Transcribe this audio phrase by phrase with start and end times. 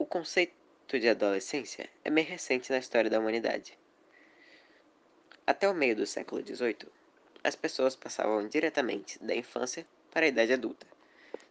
[0.00, 0.54] O conceito
[0.96, 3.76] de adolescência é bem recente na história da humanidade.
[5.44, 6.86] Até o meio do século XVIII,
[7.42, 10.86] as pessoas passavam diretamente da infância para a idade adulta,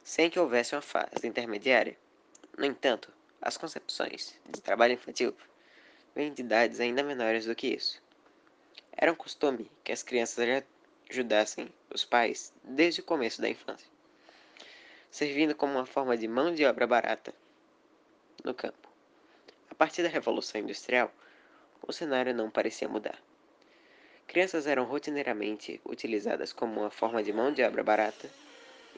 [0.02, 1.98] sem que houvesse uma fase intermediária.
[2.58, 5.36] No entanto, as concepções de trabalho infantil
[6.16, 8.02] vêm de idades ainda menores do que isso.
[8.94, 10.64] Era um costume que as crianças
[11.10, 13.90] ajudassem os pais desde o começo da infância,
[15.12, 17.36] servindo como uma forma de mão de obra barata
[18.44, 18.88] no campo.
[19.70, 21.12] A partir da Revolução Industrial,
[21.82, 23.18] o cenário não parecia mudar.
[24.28, 28.30] Crianças eram rotineiramente utilizadas como uma forma de mão de obra barata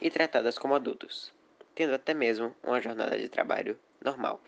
[0.00, 1.32] e tratadas como adultos,
[1.74, 4.40] tendo até mesmo uma jornada de trabalho normal.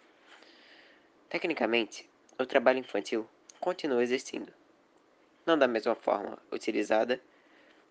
[1.29, 3.29] Tecnicamente, o trabalho infantil
[3.61, 4.53] continua existindo.
[5.47, 7.21] Não da mesma forma utilizada,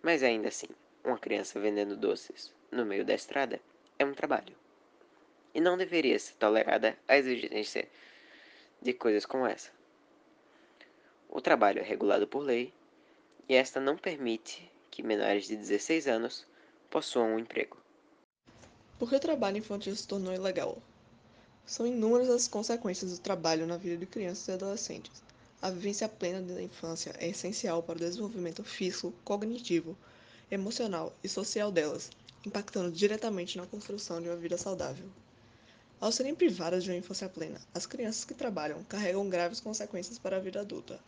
[0.02, 0.68] mas ainda assim,
[1.04, 3.60] uma criança vendendo doces no meio da estrada
[3.98, 4.61] é um trabalho
[5.54, 7.88] e não deveria ser tolerada a exigência
[8.82, 9.70] de coisas como essa.
[11.30, 12.74] O trabalho é regulado por lei
[13.48, 16.46] e esta não permite que menores de 16 anos
[16.90, 17.78] possuam um emprego.
[19.00, 20.78] Por que o trabalho infantil se tornou ilegal?
[21.66, 25.24] São inúmeras as consequências do trabalho na vida de crianças e adolescentes.
[25.62, 29.98] A vivência plena da infância é essencial para o desenvolvimento físico, cognitivo,
[30.50, 32.10] emocional e social delas,
[32.46, 35.08] impactando diretamente na construção de uma vida saudável.
[36.02, 40.38] Ao serem privadas de uma infância plena, as crianças que trabalham carregam graves consequências para
[40.38, 41.00] a vida adulta.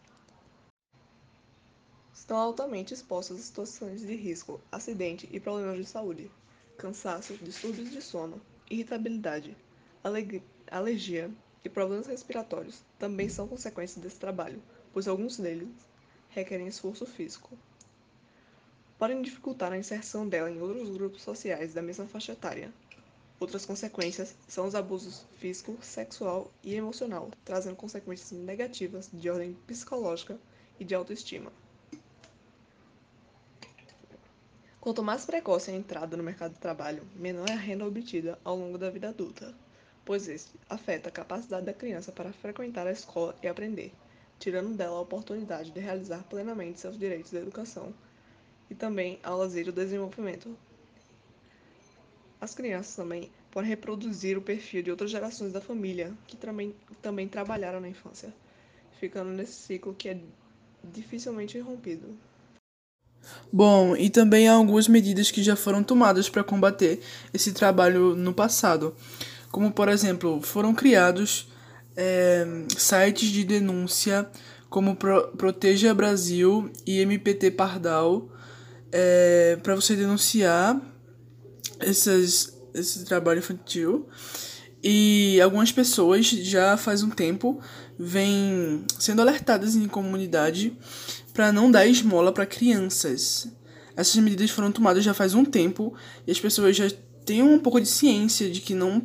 [2.13, 6.29] Estão altamente expostas a situações de risco, acidente e problemas de saúde,
[6.77, 9.57] cansaço, distúrbios de sono, irritabilidade,
[10.69, 11.31] alergia
[11.65, 14.61] e problemas respiratórios também são consequências desse trabalho,
[14.93, 15.73] pois alguns deles
[16.29, 17.57] requerem esforço físico.
[18.99, 22.71] Podem dificultar a inserção dela em outros grupos sociais da mesma faixa etária,
[23.43, 30.39] Outras consequências são os abusos físico, sexual e emocional, trazendo consequências negativas de ordem psicológica
[30.79, 31.51] e de autoestima.
[34.79, 38.55] Quanto mais precoce a entrada no mercado de trabalho, menor é a renda obtida ao
[38.55, 39.53] longo da vida adulta,
[40.05, 43.93] pois este afeta a capacidade da criança para frequentar a escola e aprender,
[44.39, 47.93] tirando dela a oportunidade de realizar plenamente seus direitos da educação
[48.69, 50.57] e também ao lazer e o desenvolvimento,
[52.43, 57.25] as crianças também podem reproduzir o perfil de outras gerações da família que também, também
[57.25, 58.33] trabalharam na infância,
[58.99, 60.17] ficando nesse ciclo que é
[60.83, 62.07] dificilmente rompido.
[63.51, 66.99] Bom, e também há algumas medidas que já foram tomadas para combater
[67.33, 68.93] esse trabalho no passado,
[69.49, 71.47] como por exemplo, foram criados
[71.95, 72.45] é,
[72.77, 74.29] sites de denúncia
[74.69, 78.27] como Pro Proteja Brasil e MPT Pardal
[78.91, 80.92] é, para você denunciar
[81.85, 84.07] essas, esse trabalho infantil.
[84.83, 87.61] E algumas pessoas já faz um tempo
[87.97, 90.77] vêm sendo alertadas em comunidade
[91.33, 93.47] para não dar esmola para crianças.
[93.95, 95.93] Essas medidas foram tomadas já faz um tempo
[96.27, 96.89] e as pessoas já
[97.25, 99.01] têm um pouco de ciência de que não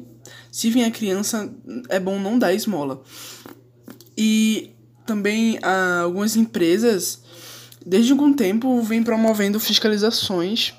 [0.50, 1.52] se vem a criança
[1.88, 3.02] é bom não dar esmola.
[4.16, 4.72] E
[5.06, 7.22] também algumas empresas
[7.86, 10.74] desde algum tempo vêm promovendo fiscalizações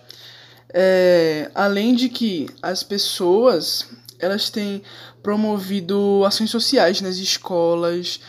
[0.73, 3.87] é, além de que as pessoas
[4.19, 4.81] elas têm
[5.23, 8.19] promovido ações sociais nas escolas,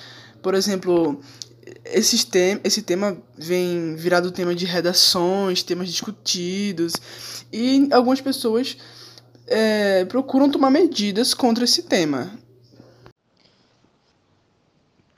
[0.40, 1.20] por exemplo,
[1.84, 6.94] esse, tem, esse tema vem virado tema de redações, temas discutidos,
[7.52, 8.76] e algumas pessoas
[9.46, 12.38] é, procuram tomar medidas contra esse tema.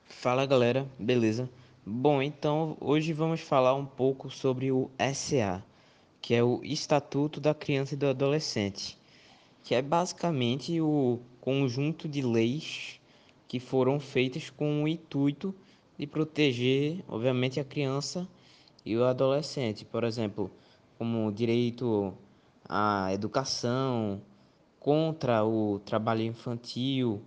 [0.09, 1.49] Fala galera, beleza?
[1.85, 5.63] Bom, então hoje vamos falar um pouco sobre o SA,
[6.23, 8.97] que é o Estatuto da Criança e do Adolescente,
[9.65, 13.01] que é basicamente o conjunto de leis
[13.49, 15.53] que foram feitas com o intuito
[15.99, 18.27] de proteger, obviamente, a criança
[18.85, 20.51] e o adolescente, por exemplo,
[20.97, 22.15] como direito
[22.69, 24.23] à educação,
[24.79, 27.21] contra o trabalho infantil,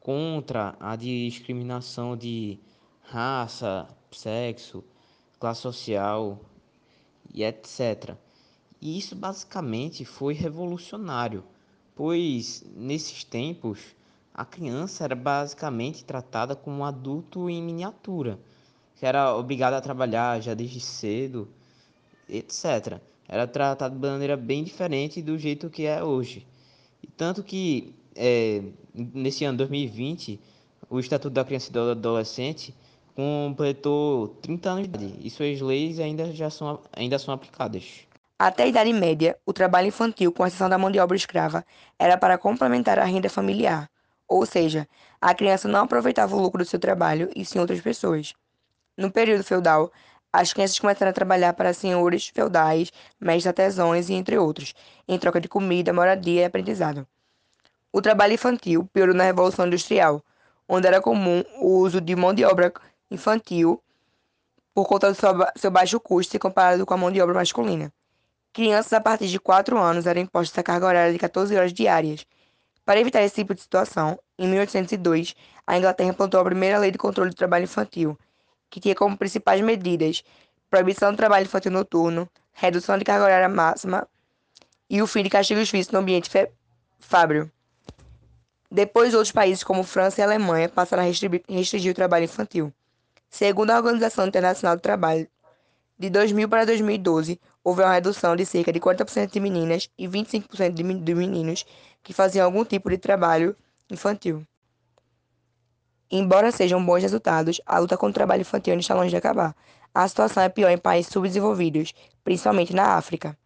[0.00, 2.58] contra a discriminação de
[3.02, 4.84] raça, sexo,
[5.38, 6.40] classe social
[7.32, 8.16] e etc.
[8.82, 11.44] E isso basicamente foi revolucionário,
[11.94, 13.78] pois nesses tempos
[14.34, 18.40] a criança era basicamente tratada como um adulto em miniatura,
[18.96, 21.48] que era obrigado a trabalhar já desde cedo,
[22.28, 23.00] etc.
[23.28, 26.44] Era tratado de maneira bem diferente do jeito que é hoje.
[27.00, 30.40] E tanto que é, nesse ano 2020,
[30.90, 32.74] o Estatuto da Criança e do Adolescente
[33.14, 38.10] completou 30 anos de idade e suas leis ainda, já são, ainda são aplicadas.
[38.44, 41.64] Até a Idade Média, o trabalho infantil, com exceção da mão de obra escrava,
[41.96, 43.88] era para complementar a renda familiar.
[44.26, 44.88] ou seja,
[45.20, 48.34] a criança não aproveitava o lucro do seu trabalho e sim outras pessoas.
[48.96, 49.92] No período feudal,
[50.32, 52.90] as crianças começaram a trabalhar para senhores feudais,
[53.20, 54.74] mestres artesãos e entre outros,
[55.06, 57.06] em troca de comida, moradia e aprendizado.
[57.92, 60.20] O trabalho infantil piorou na Revolução Industrial,
[60.68, 62.72] onde era comum o uso de mão de obra
[63.08, 63.80] infantil
[64.74, 65.16] por conta do
[65.56, 67.92] seu baixo custo comparado com a mão de obra masculina.
[68.52, 72.26] Crianças a partir de 4 anos eram impostas a carga horária de 14 horas diárias.
[72.84, 75.34] Para evitar esse tipo de situação, em 1802,
[75.66, 78.18] a Inglaterra implantou a primeira lei de controle do trabalho infantil,
[78.68, 80.22] que tinha como principais medidas
[80.68, 84.06] proibição do trabalho infantil noturno, redução de carga horária máxima
[84.88, 86.30] e o fim de castigos físicos no ambiente
[86.98, 87.50] fábrio.
[88.70, 92.72] Depois, outros países como França e Alemanha passaram a restringir o trabalho infantil.
[93.28, 95.26] Segundo a Organização Internacional do Trabalho,
[96.02, 100.72] de 2000 para 2012, houve uma redução de cerca de 40% de meninas e 25%
[101.04, 101.64] de meninos
[102.02, 103.54] que faziam algum tipo de trabalho
[103.88, 104.44] infantil.
[106.10, 109.54] Embora sejam bons resultados, a luta contra o trabalho infantil está longe de acabar.
[109.94, 111.94] A situação é pior em países subdesenvolvidos,
[112.24, 113.38] principalmente na África.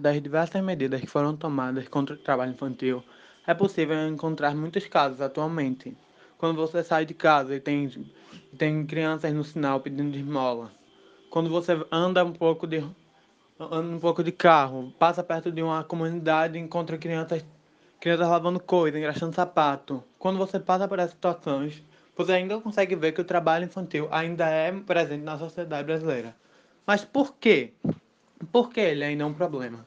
[0.00, 3.04] Das diversas medidas que foram tomadas contra o trabalho infantil,
[3.46, 5.94] é possível encontrar muitos casos atualmente.
[6.38, 7.90] Quando você sai de casa e tem,
[8.56, 10.72] tem crianças no sinal pedindo esmola,
[11.30, 12.84] quando você anda um pouco de
[13.58, 17.44] anda um pouco de carro, passa perto de uma comunidade encontra crianças
[18.00, 20.02] crianças lavando coisa, engraxando sapato.
[20.18, 21.82] Quando você passa por essas situações,
[22.16, 26.34] você ainda consegue ver que o trabalho infantil ainda é presente na sociedade brasileira.
[26.86, 27.72] Mas por quê?
[28.50, 29.86] Por que ele ainda é um problema?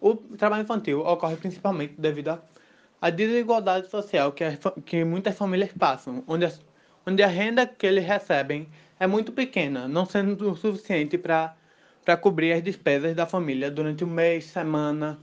[0.00, 2.40] O trabalho infantil ocorre principalmente devido
[3.00, 4.44] à desigualdade social que,
[4.86, 6.46] que muitas famílias passam, onde
[7.06, 8.68] onde a renda que eles recebem
[8.98, 11.56] é muito pequena, não sendo o suficiente para
[12.20, 15.18] cobrir as despesas da família durante o mês, semana,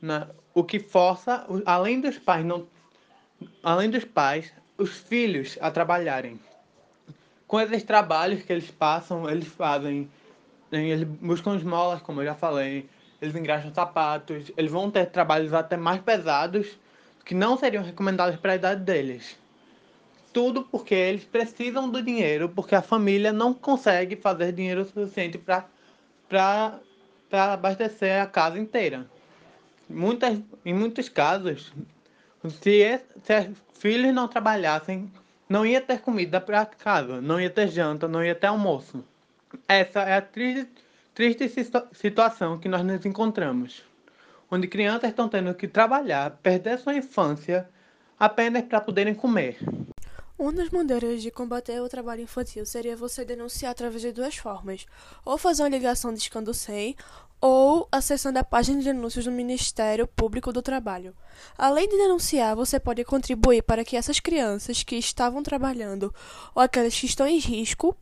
[0.00, 2.66] na, o que força, além dos pais não,
[3.62, 6.38] além dos pais, os filhos a trabalharem.
[7.46, 10.08] Com esses trabalhos que eles passam, eles fazem,
[10.70, 12.88] eles buscam esmolas, como eu já falei,
[13.20, 16.78] eles engraxam sapatos, eles vão ter trabalhos até mais pesados
[17.24, 19.39] que não seriam recomendados para a idade deles.
[20.32, 26.80] Tudo porque eles precisam do dinheiro, porque a família não consegue fazer dinheiro suficiente para
[27.32, 29.06] abastecer a casa inteira.
[29.88, 31.72] Muitas, em muitos casos,
[32.48, 35.10] se, se filhos não trabalhassem,
[35.48, 39.04] não ia ter comida para casa, não ia ter janta, não ia ter almoço.
[39.66, 40.70] Essa é a triste,
[41.12, 41.50] triste
[41.92, 43.84] situação que nós nos encontramos,
[44.48, 47.68] onde crianças estão tendo que trabalhar, perder sua infância
[48.16, 49.58] apenas para poderem comer.
[50.40, 54.86] Uma das maneiras de combater o trabalho infantil seria você denunciar através de duas formas:
[55.22, 56.96] ou fazer uma ligação discando 100,
[57.42, 61.14] ou acessando a página de denúncias do Ministério Público do Trabalho.
[61.58, 66.10] Além de denunciar, você pode contribuir para que essas crianças que estavam trabalhando
[66.54, 67.94] ou aquelas que estão em risco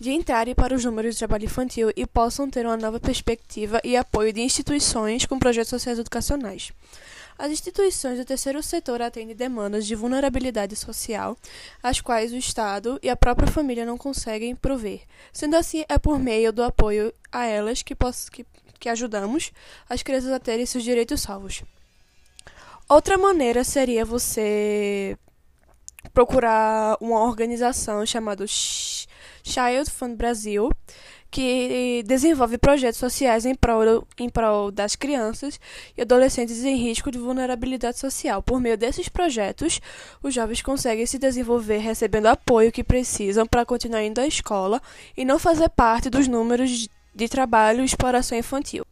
[0.00, 3.98] de entrarem para os números de trabalho infantil e possam ter uma nova perspectiva e
[3.98, 6.72] apoio de instituições com projetos sociais educacionais.
[7.42, 11.36] As instituições do terceiro setor atendem demandas de vulnerabilidade social,
[11.82, 15.00] as quais o Estado e a própria família não conseguem prover.
[15.32, 17.96] Sendo assim, é por meio do apoio a elas que,
[18.30, 18.46] que,
[18.78, 19.50] que ajudamos
[19.88, 21.64] as crianças a terem seus direitos salvos.
[22.88, 25.18] Outra maneira seria você
[26.14, 30.70] procurar uma organização chamada Child Fund Brasil,
[31.32, 35.58] que desenvolve projetos sociais em prol, em prol das crianças
[35.96, 38.42] e adolescentes em risco de vulnerabilidade social.
[38.42, 39.80] Por meio desses projetos,
[40.22, 44.80] os jovens conseguem se desenvolver recebendo apoio que precisam para continuar indo à escola
[45.16, 48.84] e não fazer parte dos números de trabalho e exploração infantil.